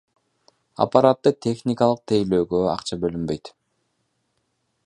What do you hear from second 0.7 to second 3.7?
Аппаратты техникалык тейлөөгө акча бөлүнбөйт.